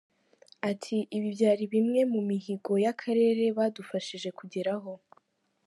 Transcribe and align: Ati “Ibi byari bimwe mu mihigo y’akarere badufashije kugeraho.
Ati 0.71 0.97
“Ibi 1.15 1.27
byari 1.35 1.63
bimwe 1.73 2.01
mu 2.13 2.21
mihigo 2.29 2.71
y’akarere 2.83 3.43
badufashije 3.57 4.29
kugeraho. 4.39 4.91